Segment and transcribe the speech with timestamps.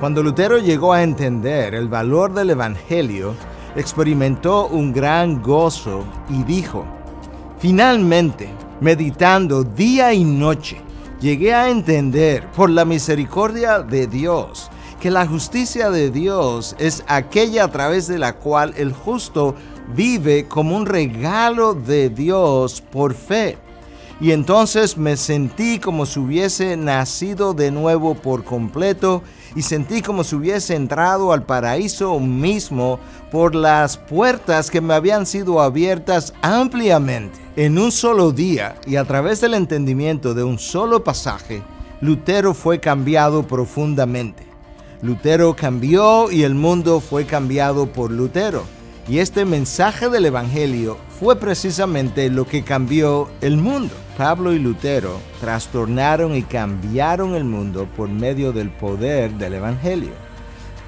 [0.00, 3.34] Cuando Lutero llegó a entender el valor del Evangelio,
[3.76, 6.84] experimentó un gran gozo y dijo,
[7.58, 10.82] finalmente, meditando día y noche,
[11.18, 17.64] llegué a entender por la misericordia de Dios que la justicia de Dios es aquella
[17.64, 19.54] a través de la cual el justo
[19.94, 23.56] vive como un regalo de Dios por fe.
[24.18, 29.22] Y entonces me sentí como si hubiese nacido de nuevo por completo
[29.54, 32.98] y sentí como si hubiese entrado al paraíso mismo
[33.30, 37.38] por las puertas que me habían sido abiertas ampliamente.
[37.56, 41.62] En un solo día y a través del entendimiento de un solo pasaje,
[42.00, 44.46] Lutero fue cambiado profundamente.
[45.02, 48.64] Lutero cambió y el mundo fue cambiado por Lutero.
[49.08, 53.94] Y este mensaje del Evangelio fue precisamente lo que cambió el mundo.
[54.18, 60.10] Pablo y Lutero trastornaron y cambiaron el mundo por medio del poder del Evangelio.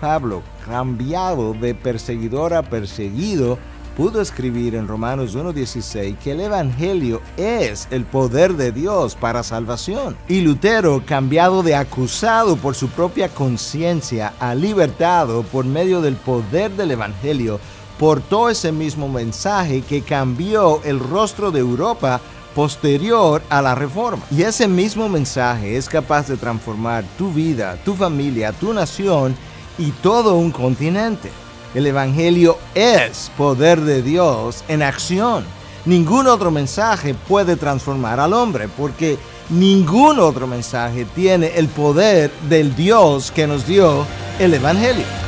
[0.00, 3.56] Pablo, cambiado de perseguidor a perseguido,
[3.96, 10.16] pudo escribir en Romanos 1.16 que el Evangelio es el poder de Dios para salvación.
[10.28, 16.70] Y Lutero, cambiado de acusado por su propia conciencia a libertado por medio del poder
[16.72, 17.60] del Evangelio,
[17.98, 22.20] portó ese mismo mensaje que cambió el rostro de Europa
[22.54, 24.24] posterior a la reforma.
[24.30, 29.36] Y ese mismo mensaje es capaz de transformar tu vida, tu familia, tu nación
[29.78, 31.30] y todo un continente.
[31.74, 35.44] El Evangelio es poder de Dios en acción.
[35.84, 39.18] Ningún otro mensaje puede transformar al hombre porque
[39.50, 44.04] ningún otro mensaje tiene el poder del Dios que nos dio
[44.38, 45.27] el Evangelio.